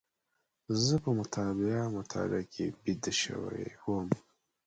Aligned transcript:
زه 0.83 0.95
په 1.03 1.09
مطالعه 1.19 1.85
مطالعه 1.97 2.43
کې 2.53 2.65
بيده 2.81 3.11
شوی 3.21 3.65
وم. 3.85 4.07